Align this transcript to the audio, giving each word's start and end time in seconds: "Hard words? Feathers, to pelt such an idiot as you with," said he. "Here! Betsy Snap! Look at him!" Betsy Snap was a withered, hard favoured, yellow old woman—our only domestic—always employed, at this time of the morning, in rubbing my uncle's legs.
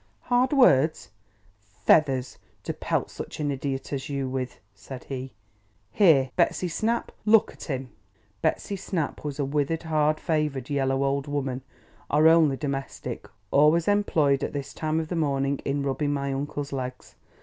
"Hard 0.33 0.51
words? 0.51 1.11
Feathers, 1.85 2.39
to 2.63 2.73
pelt 2.73 3.11
such 3.11 3.39
an 3.39 3.51
idiot 3.51 3.93
as 3.93 4.09
you 4.09 4.27
with," 4.27 4.59
said 4.73 5.03
he. 5.03 5.35
"Here! 5.91 6.31
Betsy 6.35 6.67
Snap! 6.69 7.11
Look 7.23 7.51
at 7.53 7.65
him!" 7.65 7.91
Betsy 8.41 8.75
Snap 8.75 9.23
was 9.23 9.37
a 9.37 9.45
withered, 9.45 9.83
hard 9.83 10.19
favoured, 10.19 10.71
yellow 10.71 11.03
old 11.03 11.27
woman—our 11.27 12.27
only 12.27 12.57
domestic—always 12.57 13.87
employed, 13.87 14.43
at 14.43 14.53
this 14.53 14.73
time 14.73 14.99
of 14.99 15.09
the 15.09 15.15
morning, 15.15 15.59
in 15.65 15.83
rubbing 15.83 16.13
my 16.13 16.33
uncle's 16.33 16.73
legs. 16.73 17.13